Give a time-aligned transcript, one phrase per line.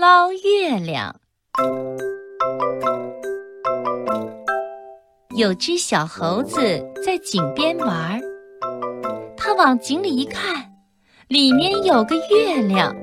[0.00, 1.14] 捞月亮。
[5.36, 6.58] 有只小猴子
[7.04, 8.18] 在井边玩，
[9.36, 10.72] 它往井里一看，
[11.28, 12.96] 里面有个月亮。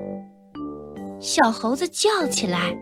[1.19, 2.75] 小猴子叫起来：“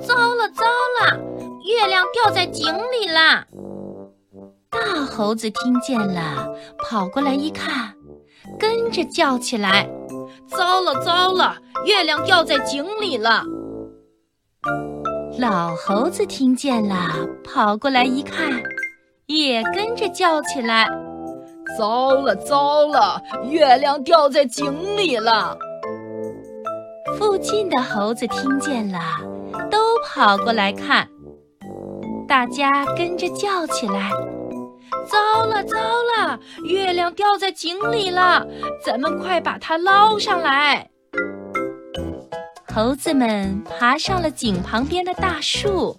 [0.00, 0.64] 糟了糟
[1.02, 1.20] 了，
[1.66, 3.46] 月亮掉在井里啦！”
[4.72, 6.48] 大猴子听见了，
[6.78, 7.94] 跑过来一看，
[8.58, 9.86] 跟着叫起来
[10.48, 13.42] ：“糟了糟了，月亮掉在井里了！”
[15.38, 16.96] 老猴子听见了，
[17.44, 18.60] 跑过来一看，
[19.26, 20.88] 也跟着叫起来
[21.78, 25.56] ：“糟了糟了，月亮掉在井里了！”
[27.16, 28.98] 附近的猴子听见了，
[29.70, 31.08] 都跑过来看，
[32.26, 34.10] 大家跟着叫起来。
[35.06, 38.46] 糟了糟了，月亮掉在井里了，
[38.84, 40.88] 咱们快把它捞上来！
[42.74, 45.96] 猴子们爬上了井旁边的大树，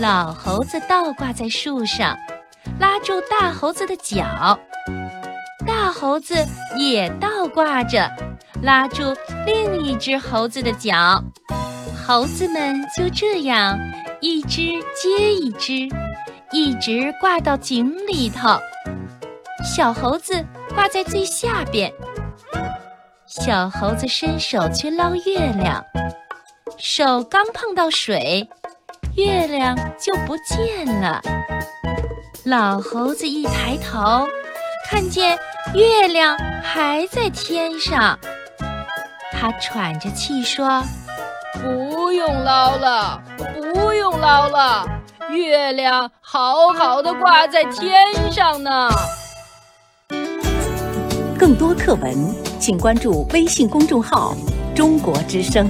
[0.00, 2.16] 老猴子倒挂在树上，
[2.80, 4.58] 拉住大猴子的脚，
[5.66, 6.34] 大猴子
[6.76, 8.10] 也倒挂着，
[8.62, 9.14] 拉住
[9.46, 11.22] 另一只猴子的脚，
[12.06, 13.78] 猴子们就这样
[14.20, 14.62] 一只
[15.00, 15.88] 接一只。
[16.50, 18.58] 一直挂到井里头，
[19.62, 21.92] 小猴子挂在最下边。
[23.26, 25.84] 小猴子伸手去捞月亮，
[26.78, 28.48] 手刚碰到水，
[29.16, 31.20] 月亮就不见了。
[32.44, 34.26] 老猴子一抬头，
[34.88, 35.38] 看见
[35.74, 38.18] 月亮还在天上，
[39.32, 40.82] 他喘着气说
[41.60, 44.86] ：“不用捞了，不用捞了。”
[45.30, 48.88] 月亮好好的挂在天上呢。
[51.38, 54.34] 更多课文，请关注微信公众号
[54.74, 55.68] “中国之声”。